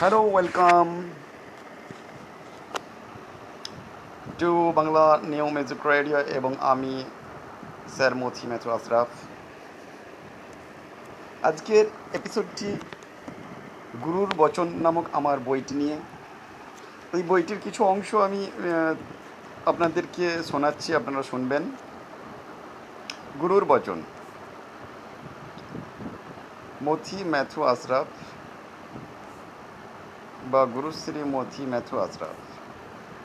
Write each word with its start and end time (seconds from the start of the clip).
Hello 0.00 0.20
welcome 0.22 0.88
to 4.38 4.50
Bangla 4.76 5.04
new 5.32 5.46
music 5.56 5.80
radio 5.86 6.18
এবং 6.38 6.52
আমি 6.72 6.94
sir 7.94 8.12
মথি 8.22 8.44
মেথু 8.50 8.68
আশরাফ। 8.76 9.10
আজকের 11.48 11.86
এপিসোডটি 12.18 12.70
গুরুর 14.04 14.30
বচন 14.36 14.68
নামক 14.84 15.06
আমার 15.18 15.38
বইটি 15.48 15.74
নিয়ে। 15.80 15.96
ওই 17.14 17.22
বইটির 17.30 17.60
কিছু 17.64 17.80
অংশ 17.92 18.08
আমি 18.26 18.40
আপনাদেরকে 19.70 20.26
শোনাচ্ছি, 20.50 20.90
আপনারা 20.94 21.22
শুনবেন। 21.30 21.62
গুরুর 23.40 23.64
বচন। 23.72 23.98
মথি 26.86 27.18
ম্যাথু 27.32 27.60
আশরাফ। 27.72 28.06
বা 30.54 30.62
Gurushree 30.74 31.22
Mathi 31.34 31.62
Matthew 31.72 31.94
Ashraf 32.04 32.38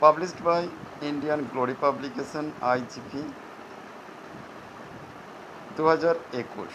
published 0.02 0.40
by 0.48 0.62
Indian 1.10 1.40
glory 1.50 1.76
publication, 1.84 2.44
IGP 2.72 3.22
দু 5.76 5.82
হাজার 5.92 6.16
একুশ। 6.42 6.74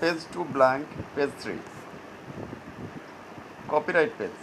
Page 0.00 0.18
two 0.32 0.40
blank 0.54 0.86
page 1.14 1.30
three 1.42 1.56
copyright 3.72 4.12
page 4.18 4.34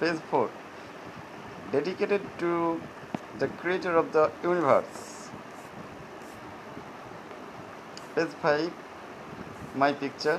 page 0.00 0.16
4 0.30 0.67
dedicated 1.72 2.22
to 2.38 2.80
the 3.38 3.48
creator 3.60 3.94
of 3.96 4.12
the 4.12 4.30
universe 4.42 5.30
page 8.14 8.34
5 8.42 8.72
my 9.82 9.88
picture 10.02 10.36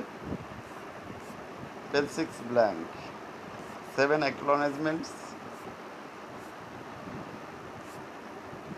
page 1.92 2.08
6 2.08 2.40
blank 2.50 2.86
7 3.96 4.24
acknowledgements 4.30 5.12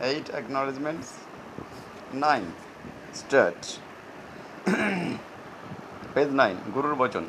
8 0.00 0.34
acknowledgements 0.41 1.14
9 2.12 2.53
start 3.20 3.61
page 6.14 6.33
9 6.41 6.75
গুরুর 6.75 6.97
বচন 7.03 7.25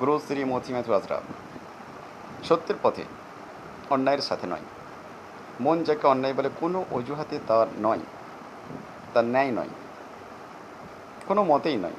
গুরু 0.00 0.14
শ্রী 0.26 0.42
মথিমেথু 0.52 0.90
আজরা 0.98 1.18
সত্যের 2.48 2.78
পথে 2.84 3.04
অন্যায়ের 3.94 4.24
সাথে 4.28 4.46
নয়। 4.52 4.64
মন 5.64 5.76
যাকে 5.88 6.04
অন্যায় 6.12 6.34
বলে, 6.38 6.50
কোনো 6.60 6.78
অজুহাতে 6.96 7.36
তার 7.48 7.68
নয় 7.86 8.02
তার 9.14 9.26
ন্যায় 9.34 9.52
নয়, 9.58 9.72
কোনো 11.28 11.40
মতেই 11.50 11.78
নয়। 11.84 11.98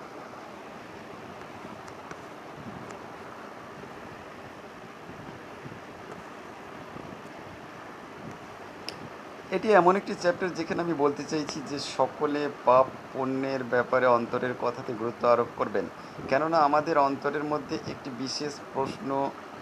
এটি 9.56 9.68
এমন 9.82 9.94
একটি 10.00 10.14
চ্যাপ্টার 10.24 10.56
যেখানে 10.60 10.80
আমি 10.86 10.96
বলতে 11.04 11.24
চাইছি 11.24 11.58
যে 11.70 11.78
সকলে 11.98 12.42
পাপ 12.66 12.86
পুণ্যের 13.14 13.62
ব্যাপারে 13.74 14.06
অন্তরের 14.18 14.54
কথাতে 14.62 14.92
গুরুত্ব 15.02 15.24
আরোপ 15.34 15.50
করবেন। 15.58 15.86
কেননা 16.30 16.58
আমাদের 16.68 16.96
অন্তরের 17.08 17.46
মধ্যে 17.52 17.76
একটি 17.94 18.10
বিশেষ 18.24 18.54
প্রশ্ন 18.74 19.10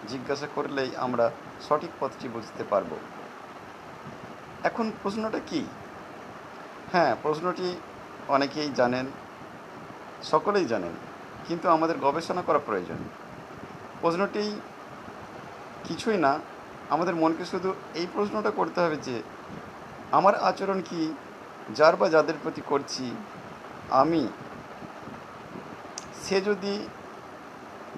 জিজ্ঞাসা 0.08 0.48
করলেই 0.54 0.90
আমরা 0.96 1.30
সঠিক 1.68 1.90
পথটি 2.00 2.28
বুঝতে 2.28 2.64
পারব। 2.64 2.90
এখন 4.64 4.90
প্রশ্নটা 5.02 5.40
কি? 5.46 5.64
হ্যাঁ 6.92 7.16
প্রশ্নটি 7.22 7.68
অনেকেই 8.28 8.70
জানেন, 8.74 9.06
সকলেই 10.22 10.66
জানেন, 10.66 10.94
কিন্তু 11.48 11.68
আমাদের 11.68 11.96
গবেষণা 11.98 12.42
করা 12.42 12.58
প্রয়োজন। 12.58 13.00
প্রশ্নটি 14.00 14.60
কিছুই 15.84 16.18
না, 16.18 16.38
আমাদের 16.90 17.14
মনকে 17.14 17.44
শুধু 17.44 17.74
এই 17.94 18.06
প্রশ্নটা 18.14 18.50
করতে 18.50 18.80
হবে 18.80 18.96
যে, 18.96 19.22
আমার 20.12 20.34
আচরণ 20.34 20.80
কি, 20.80 21.14
যার 21.74 21.96
বা 21.96 22.08
যাদের 22.08 22.34
প্রতি 22.42 22.62
করছি, 22.66 23.04
আমি, 23.90 24.28
সে 26.24 26.40
যদি 26.40 26.74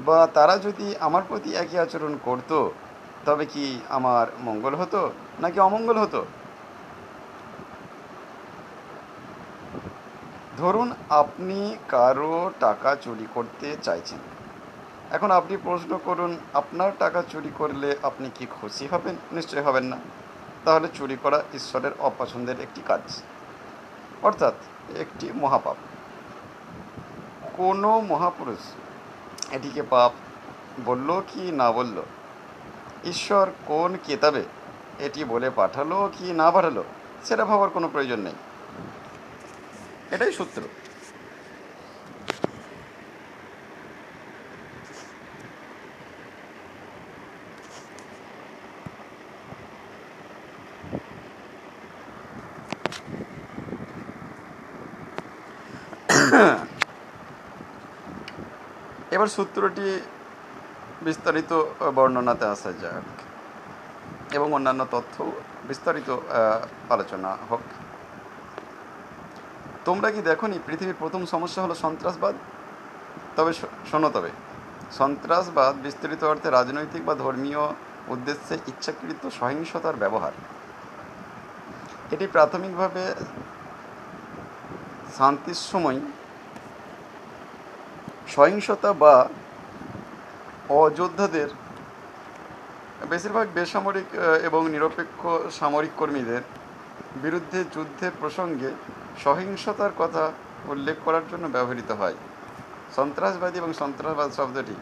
বা 0.04 0.26
তারা 0.26 0.58
যদি 0.58 0.96
আমার 0.96 1.22
প্রতি 1.28 1.54
একই 1.54 1.78
আচরণ 1.78 2.18
করত, 2.22 2.68
তবে 3.24 3.46
কি 3.46 3.80
আমার 3.88 4.26
মঙ্গল 4.40 4.74
হতো 4.74 5.10
নাকি 5.40 5.60
অমঙ্গল 5.60 5.98
হতো? 5.98 6.26
ধরুন 10.58 10.92
আপনি 11.08 11.76
কারও 11.88 12.50
টাকা 12.60 12.96
চুরি 12.96 13.26
করতে 13.34 13.76
চাইছেন। 13.82 14.18
এখন 15.10 15.30
আপনি 15.30 15.56
প্রশ্ন 15.56 15.98
করুন, 16.04 16.38
আপনার 16.54 16.92
টাকা 16.98 17.22
চুরি 17.22 17.50
করলে 17.58 17.96
আপনি 18.02 18.30
কি 18.34 18.46
খুশি 18.46 18.86
হবেন? 18.86 19.16
নিশ্চয়ই 19.32 19.62
হবেন 19.62 19.84
না। 19.84 19.96
তাহলে 20.64 20.88
চুরি 20.94 21.16
করা 21.22 21.42
ঈশ্বরের 21.54 21.90
অপছন্দের 21.98 22.60
একটি 22.60 22.80
কাজ। 22.86 23.22
অর্থাৎ 24.22 24.54
একটি 24.96 25.32
মহাপাপ। 25.34 25.76
কোনো 27.56 28.00
মহাপুরুষ 28.00 28.58
এটিকে 29.56 29.82
পাপ 29.82 30.12
বলল, 30.84 31.08
কি 31.30 31.42
না 31.60 31.68
বলল? 31.72 31.96
ঈশ্বর 33.04 33.46
কোন 33.66 33.90
কেতাবে 34.06 34.42
এটি 35.06 35.20
বলে 35.24 35.48
পাঠালো 35.50 35.98
কি 36.18 36.26
না 36.40 36.50
পাঠালো, 36.50 36.82
সেটা 37.24 37.44
ভাবার 37.44 37.70
কোনো 37.70 37.86
প্রয়োজন 37.88 38.20
নেই। 38.20 38.36
এটাই 40.10 40.32
সূত্র। 40.32 40.62
এবার 59.14 59.28
সূত্রটি 59.36 59.88
বিস্তারিত 61.06 61.50
বর্ণনাতে 61.96 62.44
আসা 62.54 62.70
যাক। 62.82 63.06
এবং 64.36 64.48
অন্যান্য 64.52 64.82
তথ্য 64.90 65.14
বিস্তারিত 65.68 66.08
আলোচনা 66.94 67.30
হোক। 67.50 67.64
তোমরা 69.84 70.08
কি 70.14 70.20
দেখনি 70.30 70.56
পৃথিবীর 70.66 70.98
প্রথম 70.98 71.22
সমস্যা 71.26 71.60
হলো 71.62 71.74
সন্ত্রাসবাদ? 71.84 72.34
তবে 73.36 73.52
শোনো 73.90 74.08
তবে। 74.14 74.30
সন্ত্রাসবাদ 74.98 75.72
বিস্তৃত 75.84 76.22
অর্থে 76.24 76.48
রাজনৈতিক 76.50 77.02
বা 77.08 77.14
ধর্মীয় 77.24 77.62
উদ্দেশ্যে 78.14 78.54
ইচ্ছাকৃত 78.70 79.22
সহিংসতার 79.38 79.96
ব্যবহার। 80.02 80.34
এটি 82.14 82.26
প্রাথমিকভাবে 82.26 83.02
শান্তির 85.18 85.60
সময় 85.72 85.98
সহিংসতা 88.28 88.92
বা 88.92 89.28
অযোদ্ধাদের, 90.68 91.48
বেশিরভাগ 93.08 93.48
বেসামরিক 93.54 94.14
এবং 94.44 94.70
নিরপেক্ষ 94.70 95.26
সামরিক 95.50 95.90
কর্মীদের 95.96 96.40
বিরুদ্ধে 97.16 97.64
যুদ্ধের 97.64 98.10
প্রসঙ্গে 98.20 98.70
সহিংসতার 99.24 99.90
কথা 99.98 100.32
উল্লেখ 100.68 100.96
করার 101.04 101.22
জন্য 101.30 101.46
ব্যবহৃত 101.46 101.90
হয়। 101.90 102.14
সন্ত্রাসবাদী 102.96 103.58
এবং 103.58 103.72
সন্ত্রাসবাদ 103.72 104.32
শব্দটি 104.32 104.74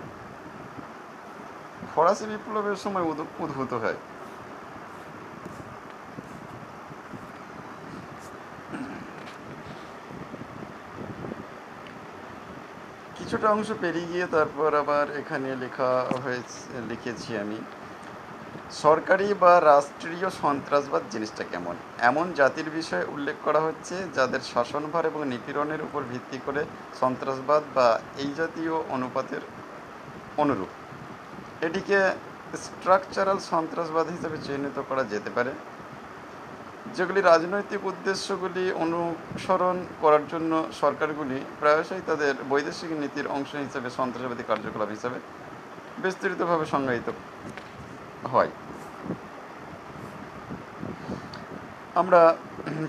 ফরাসি 1.94 2.24
বিপ্লবের 2.24 2.76
সময় 2.76 3.02
উদ্ভ- 3.02 3.44
উদ্ভূত 3.44 3.72
হয়। 3.72 3.94
কিছুটা 13.28 13.50
অংশ 13.56 13.70
পেরিয়ে 13.82 14.10
গিয়ে 14.12 14.26
তারপর 14.36 14.70
আবার 14.82 15.06
এখানে 15.20 15.48
লেখা 15.62 15.90
হয়েছে, 16.24 16.60
লিখেছি 16.90 17.30
আমি। 17.42 17.58
সরকারি 18.82 19.26
বা 19.42 19.52
রাষ্ট্রীয় 19.72 20.28
সন্ত্রাসবাদ 20.42 21.02
জিনিসটা 21.12 21.44
কেমন? 21.52 21.74
এমন 22.10 22.26
জাতির 22.40 22.68
বিষয়ে 22.78 23.04
উল্লেখ 23.14 23.36
করা 23.44 23.60
হচ্ছে 23.60 23.94
যাদের 24.14 24.42
শাসনভার 24.52 25.04
এবং 25.10 25.20
নিপীড়নের 25.32 25.82
উপর 25.82 26.00
ভিত্তি 26.12 26.38
করে 26.46 26.62
সন্ত্রাসবাদ 27.00 27.62
বা 27.74 27.88
এই 28.22 28.30
জাতীয় 28.36 28.74
অনুপাতের 28.96 29.42
অনুরূপ। 30.42 30.70
এটিকে 31.66 31.98
স্ট্রাকচারাল 32.64 33.38
সন্ত্রাসবাদ 33.52 34.06
হিসেবে 34.14 34.36
চিহ্নিত 34.46 34.76
করা 34.88 35.02
যেতে 35.12 35.30
পারে। 35.36 35.52
যেগুলি 36.96 37.20
রাজনৈতিক 37.32 37.80
উদ্দেশ্যগুলি 37.90 38.64
অনুসরণ 38.84 39.76
করার 40.02 40.24
জন্য 40.32 40.52
সরকারগুলি 40.82 41.38
প্রায়শই 41.60 42.02
তাদের 42.10 42.34
বৈদেশিক 42.50 42.90
নীতির 43.02 43.26
অংশ 43.36 43.50
হিসেবে 43.66 43.88
সন্ত্রাসবাদী 43.98 44.44
কার্যকলাপ 44.50 44.88
হিসেবে 44.96 45.18
বিস্তৃতভাবে 46.02 46.64
সংজ্ঞায়িত 46.74 47.08
হয়। 48.32 48.50
আমরা 52.00 52.20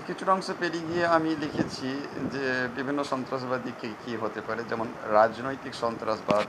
কিছুটা 0.06 0.30
অংশে 0.36 0.54
পেরিয়ে 0.60 0.86
গিয়ে 0.88 1.04
আমি 1.16 1.30
লিখেছি 1.42 1.88
যে 2.34 2.44
বিভিন্ন 2.76 3.00
সন্ত্রাসবাদী 3.12 3.70
কী 3.80 3.90
কী 4.02 4.12
হতে 4.22 4.40
পারে, 4.46 4.62
যেমন 4.70 4.88
রাজনৈতিক 5.18 5.74
সন্ত্রাসবাদ, 5.82 6.46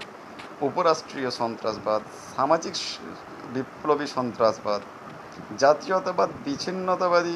উপরাষ্ট্রীয় 0.67 1.31
সন্ত্রাসবাদ, 1.41 2.01
সামাজিক 2.35 2.73
বিপ্লবী 3.55 4.07
সন্ত্রাসবাদ 4.17 4.81
জাতীয়তাবাদ, 5.63 6.29
বিচ্ছিন্নতাবাদী 6.45 7.35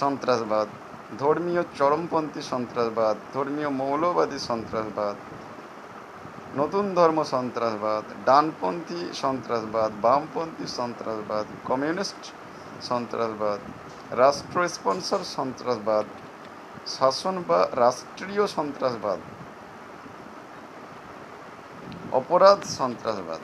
সন্ত্রাসবাদ, 0.00 0.68
ধর্মীয় 1.22 1.62
চরমপন্থী 1.78 2.42
সন্ত্রাসবাদ, 2.52 3.16
ধর্মীয় 3.34 3.70
মৌলবাদী 3.80 4.38
সন্ত্রাসবাদ, 4.48 5.16
নতুন 6.60 6.84
ধর্ম 6.98 7.18
সন্ত্রাসবাদ, 7.34 8.04
ডানপন্থী 8.28 9.00
সন্ত্রাসবাদ, 9.22 9.90
বামপন্থী 10.04 10.66
সন্ত্রাসবাদ, 10.78 11.46
কমিউনিস্ট 11.68 12.22
সন্ত্রাসবাদ, 12.90 13.60
রাষ্ট্র 14.22 14.58
স্পন্সর 14.76 15.22
সন্ত্রাসবাদ, 15.36 16.06
শাসন 16.96 17.36
বা 17.48 17.60
রাষ্ট্রীয় 17.84 18.44
সন্ত্রাসবাদ, 18.56 19.20
অপরাধ 22.20 22.60
সন্ত্রাসবাদ। 22.78 23.42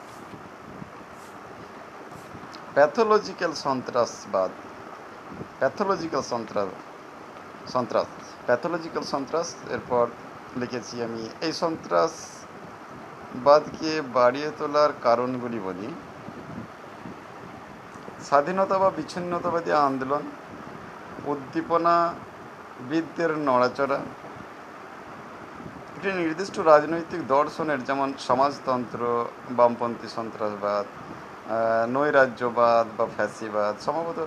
প্যাথোলজিক্যাল 2.74 3.52
সন্ত্রাসবাদ 3.66 4.50
প্যাথোলজিক্যাল 5.58 6.22
সন্ত্রাস 6.32 6.68
সন্ত্রাস। 7.74 8.08
প্যাথোলজিক্যাল 8.46 9.04
সন্ত্রাস, 9.12 9.48
এরপর 9.74 10.04
লিখেছি 10.60 10.94
আমি, 11.02 11.22
এই 11.46 11.52
সন্ত্রাসবাদকে 11.52 13.92
বাড়িয়ে 14.18 14.50
তোলার 14.58 14.90
কারণগুলি 15.02 15.58
বলি। 15.68 15.88
স্বাধীনতা 18.28 18.76
বা 18.78 18.90
বিচ্ছিন্নতাবাদী 18.90 19.70
আন্দোলন 19.88 20.22
উদ্দীপনাবিদদের 21.32 23.30
নড়াচড়া। 23.48 23.98
একটি 25.96 26.10
নির্দিষ্ট 26.22 26.56
রাজনৈতিক 26.72 27.20
দর্শনের, 27.26 27.80
যেমন 27.84 28.08
সমাজতন্ত্র, 28.28 29.00
বামপন্থী 29.58 30.08
সন্ত্রাসবাদ 30.16 30.86
নৈরাজ্যবাদ 31.94 32.86
বা 32.98 33.06
ফ্যাসিবাদ, 33.16 33.74
সম্ভবত 33.86 34.18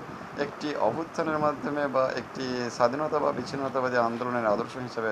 একটি 0.45 0.67
অভ্যুত্থানের 0.87 1.39
মাধ্যমে 1.45 1.83
বা 1.95 2.03
একটি 2.21 2.45
স্বাধীনতা 2.77 3.17
বা 3.23 3.29
বিচ্ছিন্নতাবাদী 3.37 3.97
আন্দোলনের 4.09 4.45
আদর্শ 4.53 4.73
হিসেবে 4.87 5.11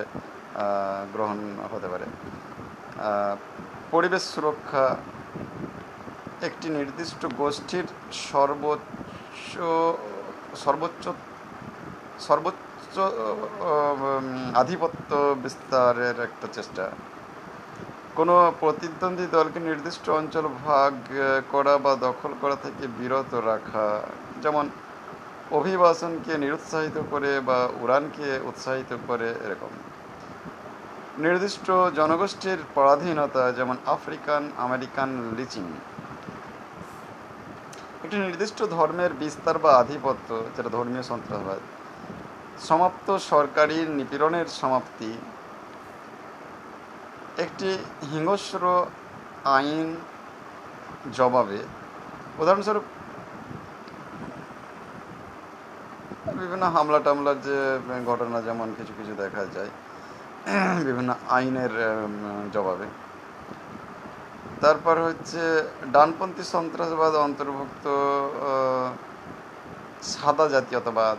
গ্রহণ 1.14 1.40
হতে 1.72 1.88
পারে। 1.94 2.06
পরিবেশ 3.94 4.24
সুরক্ষা 4.34 4.86
একটি 6.48 6.68
নির্দিষ্ট 6.78 7.22
গোষ্ঠীর 7.42 7.88
সর্বোচ্চ 8.32 9.54
সর্বোচ্চ 10.64 11.04
সর্বোচ্চ 12.28 12.96
আধিপত্য 14.62 15.10
বিস্তারের 15.44 16.18
একটা 16.28 16.48
চেষ্টা। 16.58 16.84
কোনো 18.20 18.38
প্রতিদ্বন্দ্বী 18.60 19.26
দলকে 19.38 19.60
নির্দিষ্ট 19.60 20.06
অঞ্চল 20.20 20.46
ভাগ 20.66 20.92
করা 21.52 21.74
বা 21.86 21.94
দখল 22.08 22.32
করা 22.42 22.58
থেকে 22.66 22.84
বিরত 23.00 23.32
রাখা, 23.52 23.88
যেমন 24.44 24.66
অভিবাসনকে 25.60 26.34
নিরুৎসাহিত 26.44 26.98
করে 27.12 27.32
বা 27.40 27.60
উড়ানকে 27.82 28.30
উৎসাহিত 28.50 28.92
করে, 29.08 29.30
এরকম। 29.46 29.72
নির্দিষ্ট 31.26 31.68
জনগোষ্ঠীর 32.00 32.60
পরাধীনতা, 32.76 33.44
যেমন 33.52 33.76
আফ্রিকান, 33.96 34.44
আমেরিকান 34.66 35.10
লিচিং 35.38 35.66
একটি 38.04 38.18
নির্দিষ্ট 38.26 38.60
ধর্মের 38.76 39.12
বিস্তার 39.22 39.58
বা 39.64 39.72
আধিপত্য, 39.82 40.30
যেটা 40.56 40.70
ধর্মীয় 40.78 41.04
সন্ত্রাসবাদ। 41.12 41.60
সমাপ্ত 42.68 43.08
সরকারি 43.32 43.78
নিপীড়নের 43.98 44.48
সমাপ্তি 44.62 45.12
একটি 47.44 47.70
হিংস্র 48.12 48.64
আইন 49.58 49.88
জবাবে 51.18 51.60
উদাহরণস্বরূপ 52.42 52.86
বিভিন্ন 56.42 56.66
হামলা 56.76 57.00
টামলার 57.06 57.38
যে 57.48 57.58
ঘটনা 58.10 58.38
যেমন 58.48 58.68
কিছু 58.78 58.94
কিছু 59.00 59.14
দেখা 59.24 59.44
যায়, 59.56 59.72
বিভিন্ন 60.88 61.12
আইনের 61.38 61.74
জবাবে। 62.56 62.88
তারপর 64.64 64.96
হচ্ছে 65.08 65.42
ডানপন্থী 65.96 66.44
সন্ত্রাসবাদ 66.54 67.14
অন্তর্ভুক্ত 67.28 67.86
সাদা 70.14 70.46
জাতীয়তাবাদ, 70.56 71.18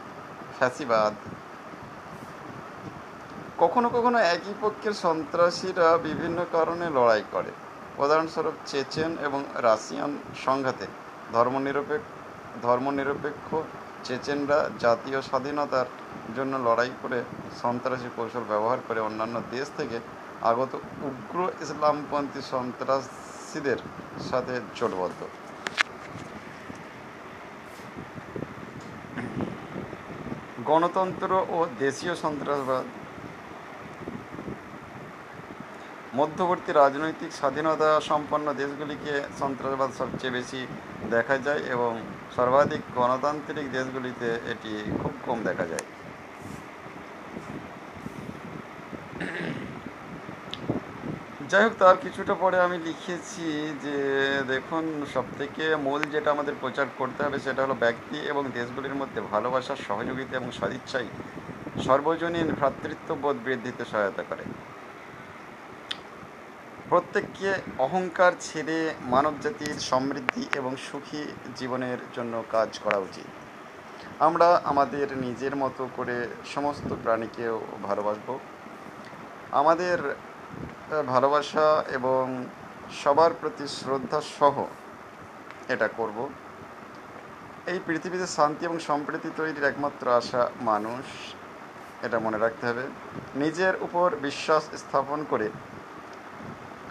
ফ্যাসিবাদ 0.59 1.15
কখনো 3.63 3.89
কখনো 3.97 4.19
একই 4.35 4.55
পক্ষের 4.61 4.95
সন্ত্রাসীরা 5.05 5.89
বিভিন্ন 6.09 6.39
কারণে 6.53 6.87
লড়াই 6.97 7.23
করে। 7.35 7.51
উদাহরণস্বরূপ 8.03 8.57
চেচেন 8.71 9.11
এবং 9.27 9.41
রাশিয়ান 9.67 10.13
সংঘাতে 10.47 10.87
ধর্মনিরপেক্ষ 11.37 12.07
ধর্মনিরপেক্ষ 12.67 13.49
চেচেনরা 14.07 14.59
জাতীয় 14.85 15.19
স্বাধীনতার 15.29 15.89
জন্য 16.37 16.53
লড়াই 16.67 16.93
করে 17.03 17.19
সন্ত্রাসী 17.63 18.09
কৌশল 18.17 18.45
ব্যবহার 18.53 18.81
করে 18.89 19.01
অন্যান্য 19.01 19.37
দেশ 19.51 19.67
থেকে 19.79 19.97
আগত 20.51 20.73
উগ্র 21.09 21.39
ইসলামপন্থী 21.65 22.41
সন্ত্রাসীদের 22.53 23.81
সাথে 24.31 24.55
জোটবদ্ধ। 24.79 25.21
গণতন্ত্র 30.69 31.31
ও 31.57 31.59
দেশীয় 31.79 32.15
সন্ত্রাসবাদ 32.25 32.85
মধ্যবর্তী 36.19 36.71
রাজনৈতিক 36.73 37.31
স্বাধীনতা 37.33 37.89
সম্পন্ন 38.01 38.47
দেশগুলিকে 38.53 39.15
সন্ত্রাসবাদ 39.41 39.91
সবচেয়ে 39.99 40.37
বেশি 40.39 40.61
দেখা 41.11 41.37
যায় 41.39 41.63
এবং 41.75 41.93
সর্বাধিক 42.37 42.83
গণতান্ত্রিক 42.95 43.67
দেশগুলিতে 43.73 44.29
এটি 44.53 44.73
খুব 45.03 45.13
কম 45.27 45.39
দেখা 45.49 45.67
যায়। 45.73 45.87
যাই 51.51 51.63
হোক, 51.65 51.75
তার 51.79 51.97
কিছুটা 51.97 52.35
পরে 52.35 52.57
আমি 52.61 52.79
লিখেছি 52.79 53.47
যে, 53.85 53.97
দেখুন, 54.49 54.85
সবথেকে 55.15 55.65
মূল 55.77 56.01
যেটা 56.15 56.29
আমাদের 56.31 56.55
প্রচার 56.61 56.87
করতে 56.99 57.21
হবে 57.25 57.39
সেটা 57.39 57.61
হলো 57.65 57.77
ব্যক্তি 57.85 58.19
এবং 58.33 58.43
দেশগুলির 58.59 58.99
মধ্যে 59.01 59.21
ভালোবাসা 59.33 59.75
সহযোগিতা 59.89 60.35
এবং 60.37 60.51
সদিচ্ছাই 60.61 61.09
সর্বজনীন 61.87 62.49
ভ্রাতৃত্ববোধ 62.59 63.37
বৃদ্ধিতে 63.45 63.85
সহায়তা 63.85 64.25
করে। 64.31 64.45
প্রত্যেককে 66.91 67.51
অহংকার 67.79 68.33
ছেড়ে 68.41 68.79
মানবজাতির 69.15 69.77
সমৃদ্ধি 69.91 70.43
এবং 70.55 70.73
সুখী 70.77 71.23
জীবনের 71.57 72.01
জন্য 72.17 72.35
কাজ 72.51 72.71
করা 72.85 72.99
উচিত। 72.99 73.29
আমরা 74.27 74.49
আমাদের 74.65 75.07
নিজের 75.17 75.55
মতো 75.57 75.83
করে 75.97 76.17
সমস্ত 76.55 76.89
প্রাণীকেও 77.03 77.57
ভালোবাসবো। 77.83 78.35
আমাদের 79.61 79.99
ভালোবাসা 81.07 81.67
এবং 81.89 82.23
সবার 83.03 83.33
প্রতি 83.41 83.67
শ্রদ্ধা 83.69 84.21
সহ 84.39 84.57
এটা 85.69 85.89
করব। 85.89 86.19
এই 87.67 87.79
পৃথিবীতে 87.87 88.27
শান্তি 88.27 88.63
এবং 88.67 88.79
সম্প্রীতি 88.91 89.31
তৈরির 89.37 89.65
একমাত্র 89.65 90.05
আশা 90.21 90.43
মানুষ, 90.61 91.05
এটা 92.07 92.19
মনে 92.19 92.39
রাখতে 92.39 92.65
হবে। 92.67 92.85
নিজের 93.35 93.75
উপর 93.81 94.09
বিশ্বাস 94.23 94.63
স্থাপন 94.83 95.21
করে 95.31 95.49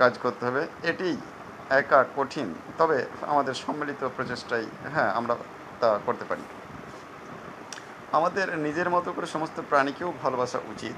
কাজ 0.01 0.13
করতে 0.24 0.44
হবে, 0.48 0.63
এটি 0.91 1.10
একা 1.82 2.00
কঠিন, 2.18 2.48
তবে 2.79 2.98
আমাদের 3.32 3.53
সম্মিলিত 3.63 4.01
প্রচেষ্টাই 4.15 4.65
হ্যাঁ 4.94 5.12
আমরা 5.20 5.34
তা 5.82 5.89
করতে 6.06 6.25
পারি। 6.29 6.44
আমাদের 8.18 8.48
নিজের 8.65 8.89
মতো 8.89 9.10
করে 9.15 9.27
সমস্ত 9.36 9.58
প্রাণীকেও 9.70 10.10
ভালোবাসা 10.24 10.60
উচিত। 10.74 10.96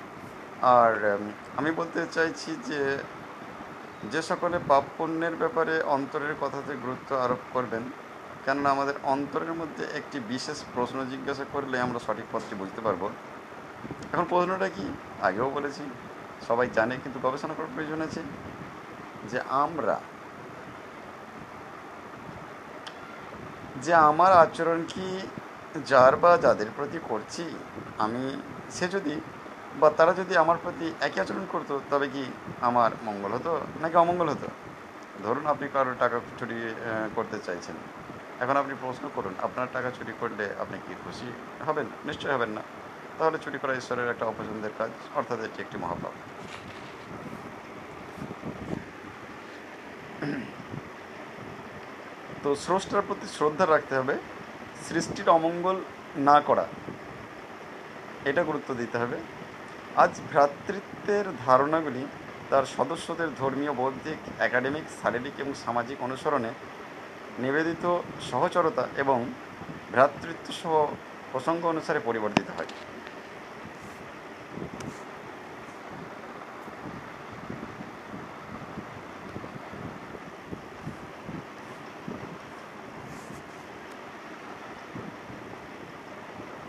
আর 0.78 0.94
আমি 1.58 1.70
বলতে 1.80 2.00
চাইছি 2.12 2.50
যে 2.70 2.82
যে 4.14 4.22
সকলে 4.22 4.58
পাপ 4.68 4.84
পুণ্যের 4.98 5.36
ব্যাপারে 5.42 5.76
অন্তরের 5.96 6.34
কথাতে 6.42 6.74
গুরুত্ব 6.76 7.10
আরোপ 7.26 7.42
করবেন, 7.54 7.84
কেননা 8.46 8.70
আমাদের 8.70 8.96
অন্তরের 9.14 9.54
মধ্যে 9.54 9.84
একটি 10.00 10.18
বিশেষ 10.32 10.58
প্রশ্ন 10.76 10.98
জিজ্ঞাসা 11.06 11.46
করলে 11.54 11.76
আমরা 11.80 12.00
সঠিক 12.06 12.28
পথটি 12.32 12.54
বুঝতে 12.56 12.82
পারব। 12.82 13.04
এখন 14.14 14.26
প্রশ্নটা 14.30 14.68
কি? 14.76 14.86
আগেও 15.22 15.50
বলেছি, 15.50 15.84
সবাই 16.48 16.68
জানে, 16.74 16.96
কিন্তু 17.04 17.18
গবেষণা 17.24 17.54
করার 17.58 17.72
প্রয়োজন 17.76 18.00
আছে? 18.08 18.22
যে 19.30 19.42
আমরা, 19.50 20.00
যে 23.82 23.94
আমার 23.94 24.32
আচরণ 24.32 24.84
কি 24.88 25.20
যার 25.86 26.16
বা 26.16 26.38
যাদের 26.38 26.66
প্রতি 26.76 27.00
করছি, 27.10 27.44
আমি, 27.98 28.42
সে 28.72 28.88
যদি 28.88 29.22
বা 29.80 29.90
তারা 29.90 30.14
যদি 30.14 30.38
আমার 30.38 30.58
প্রতি 30.64 30.94
একই 31.02 31.22
আচরণ 31.22 31.46
করতো, 31.52 31.82
তবে 31.90 32.08
কি 32.08 32.26
আমার 32.62 32.92
মঙ্গল 33.04 33.32
হতো 33.32 33.62
নাকি 33.82 33.96
অমঙ্গল 33.96 34.30
হতো? 34.30 34.48
ধরুন 35.24 35.48
আপনি 35.48 35.68
কারোর 35.74 35.96
টাকা 36.00 36.20
চুরি 36.40 36.76
করতে 37.16 37.40
চাইছেন। 37.40 37.76
এখন 38.40 38.58
আপনি 38.58 38.74
প্রশ্ন 38.82 39.10
করুন, 39.16 39.34
আপনার 39.42 39.68
টাকা 39.74 39.92
চুরি 39.92 40.14
করলে 40.20 40.50
আপনি 40.60 40.78
কি 40.88 40.94
খুশি 41.04 41.32
হবেন? 41.68 41.86
নিশ্চয়ই 42.06 42.34
হবেন 42.34 42.50
না। 42.50 42.62
তাহলে 43.20 43.38
চুরি 43.38 43.58
করা 43.58 43.74
ঈশ্বরের 43.74 44.10
একটা 44.10 44.26
অপছন্দের 44.26 44.72
কাজ, 44.78 44.90
অর্থাৎ 45.16 45.40
এটি 45.40 45.62
একটি 45.62 45.78
মহাপাপ। 45.78 46.12
তো 52.44 52.50
স্রষ্টার 52.64 53.06
প্রতি 53.08 53.28
শ্রদ্ধা 53.36 53.66
রাখতে 53.66 53.94
হবে, 54.00 54.16
সৃষ্টির 54.86 55.28
অমঙ্গল 55.38 55.78
না 56.30 56.38
করা, 56.48 56.66
এটা 58.30 58.42
গুরুত্ব 58.50 58.70
দিতে 58.82 58.98
হবে। 59.02 59.18
আজ 60.04 60.14
ভ্রাতৃত্বের 60.32 61.26
ধারণাগুলি 61.46 62.04
তার 62.52 62.66
সদস্যদের 62.78 63.30
ধর্মীয়, 63.42 63.74
বৌদ্ধিক 63.82 64.20
একাডেমিক 64.48 64.86
শারীরিক 65.00 65.36
এবং 65.44 65.54
সামাজিক 65.64 65.98
অনুসরণে 66.08 66.52
নিবেদিত 67.44 67.86
সহচরতা 68.30 68.84
এবং 69.04 69.18
ভ্রাতৃত্ব 69.94 70.48
সহ 70.62 70.74
প্রসঙ্গ 71.32 71.62
অনুসারে 71.74 72.00
পরিবর্তিত 72.08 72.48
হয়। 72.58 72.70